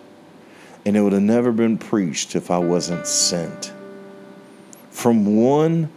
And 0.86 0.96
it 0.96 1.00
would 1.02 1.12
have 1.12 1.22
never 1.22 1.50
been 1.50 1.78
preached 1.78 2.36
if 2.36 2.50
I 2.50 2.58
wasn't 2.58 3.08
sent. 3.08 3.72
From 4.90 5.36
one 5.36 5.90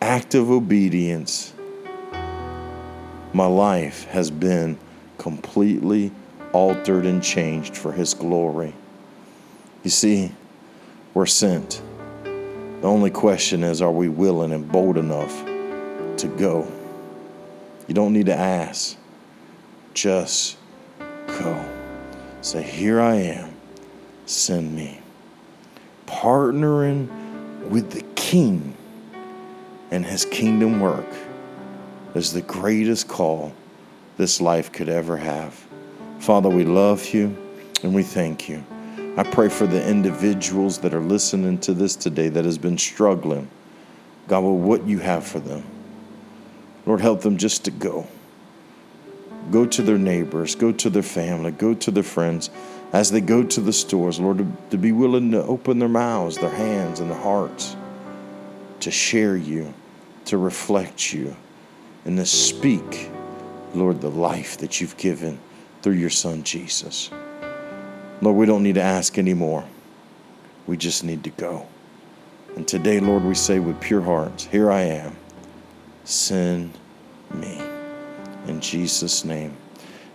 act 0.00 0.36
of 0.36 0.50
obedience, 0.50 1.52
my 3.32 3.46
life 3.46 4.04
has 4.04 4.30
been 4.30 4.78
completely 5.18 6.12
altered 6.52 7.06
and 7.06 7.20
changed 7.22 7.76
for 7.76 7.90
His 7.90 8.14
glory. 8.14 8.72
You 9.82 9.90
see, 9.90 10.32
we're 11.12 11.26
sent. 11.26 11.82
The 12.22 12.86
only 12.86 13.10
question 13.10 13.64
is 13.64 13.82
are 13.82 13.90
we 13.90 14.08
willing 14.08 14.52
and 14.52 14.70
bold 14.70 14.96
enough 14.96 15.44
to 16.18 16.34
go? 16.38 16.70
You 17.88 17.94
don't 17.94 18.12
need 18.12 18.26
to 18.26 18.36
ask, 18.36 18.96
just 19.92 20.56
go. 21.26 21.64
Say, 22.42 22.62
Here 22.62 23.00
I 23.00 23.16
am, 23.16 23.55
send 24.26 24.74
me. 24.74 25.00
Partnering 26.06 27.08
with 27.68 27.90
the 27.92 28.02
King 28.14 28.76
and 29.90 30.04
his 30.04 30.24
kingdom 30.24 30.80
work 30.80 31.06
is 32.14 32.32
the 32.32 32.42
greatest 32.42 33.08
call 33.08 33.52
this 34.16 34.40
life 34.40 34.72
could 34.72 34.88
ever 34.88 35.16
have. 35.16 35.66
Father, 36.18 36.48
we 36.48 36.64
love 36.64 37.06
you 37.12 37.36
and 37.82 37.94
we 37.94 38.02
thank 38.02 38.48
you. 38.48 38.64
I 39.16 39.22
pray 39.22 39.48
for 39.48 39.66
the 39.66 39.86
individuals 39.86 40.78
that 40.78 40.92
are 40.92 41.00
listening 41.00 41.58
to 41.60 41.72
this 41.72 41.96
today 41.96 42.28
that 42.28 42.44
has 42.44 42.58
been 42.58 42.76
struggling. 42.76 43.48
God, 44.28 44.40
with 44.40 44.62
what 44.62 44.86
you 44.86 44.98
have 44.98 45.26
for 45.26 45.38
them. 45.38 45.64
Lord, 46.84 47.00
help 47.00 47.22
them 47.22 47.36
just 47.36 47.64
to 47.64 47.70
go. 47.70 48.06
Go 49.50 49.64
to 49.66 49.82
their 49.82 49.98
neighbors, 49.98 50.54
go 50.54 50.72
to 50.72 50.90
their 50.90 51.02
family, 51.02 51.52
go 51.52 51.74
to 51.74 51.90
their 51.90 52.02
friends. 52.02 52.50
As 52.96 53.10
they 53.10 53.20
go 53.20 53.42
to 53.42 53.60
the 53.60 53.74
stores, 53.74 54.18
Lord, 54.18 54.38
to, 54.38 54.50
to 54.70 54.78
be 54.78 54.90
willing 54.90 55.32
to 55.32 55.42
open 55.44 55.78
their 55.78 55.86
mouths, 55.86 56.38
their 56.38 56.48
hands, 56.48 56.98
and 56.98 57.10
their 57.10 57.18
hearts 57.18 57.76
to 58.80 58.90
share 58.90 59.36
you, 59.36 59.74
to 60.24 60.38
reflect 60.38 61.12
you, 61.12 61.36
and 62.06 62.16
to 62.16 62.24
speak, 62.24 63.10
Lord, 63.74 64.00
the 64.00 64.08
life 64.08 64.56
that 64.56 64.80
you've 64.80 64.96
given 64.96 65.38
through 65.82 65.96
your 65.96 66.08
Son, 66.08 66.42
Jesus. 66.42 67.10
Lord, 68.22 68.34
we 68.34 68.46
don't 68.46 68.62
need 68.62 68.76
to 68.76 68.82
ask 68.82 69.18
anymore. 69.18 69.66
We 70.66 70.78
just 70.78 71.04
need 71.04 71.22
to 71.24 71.30
go. 71.30 71.66
And 72.56 72.66
today, 72.66 72.98
Lord, 72.98 73.24
we 73.24 73.34
say 73.34 73.58
with 73.58 73.78
pure 73.78 74.00
hearts, 74.00 74.46
Here 74.46 74.70
I 74.72 74.80
am. 74.80 75.14
Send 76.04 76.72
me. 77.30 77.60
In 78.46 78.58
Jesus' 78.62 79.22
name, 79.22 79.54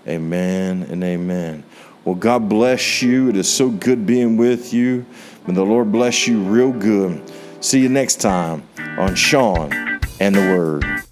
amen 0.08 0.88
and 0.90 1.04
amen. 1.04 1.64
Well, 2.04 2.16
God 2.16 2.50
bless 2.50 3.04
you. 3.04 3.30
It 3.30 3.38
is 3.38 3.48
so 3.48 3.70
good 3.70 4.08
being 4.08 4.36
with 4.36 4.74
you. 4.74 5.06
May 5.46 5.54
the 5.54 5.64
Lord 5.64 5.92
bless 5.92 6.28
you 6.28 6.42
real 6.42 6.72
good. 6.72 7.22
See 7.62 7.80
you 7.80 7.90
next 7.90 8.22
time 8.22 8.68
on 8.98 9.14
Sean 9.14 9.72
and 10.20 10.34
the 10.34 10.42
Word. 10.42 11.11